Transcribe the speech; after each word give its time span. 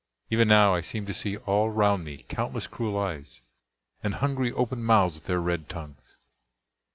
Even 0.31 0.47
now 0.47 0.73
I 0.73 0.81
seem 0.81 1.05
to 1.05 1.13
see 1.13 1.37
all 1.37 1.69
round 1.69 2.03
me 2.03 2.23
countless 2.27 2.65
cruel 2.65 2.97
eyes, 2.99 3.41
and 4.01 4.15
hungry 4.15 4.51
open 4.51 4.83
mouths 4.83 5.13
with 5.13 5.25
their 5.25 5.39
red 5.39 5.69
tongues." 5.69 6.17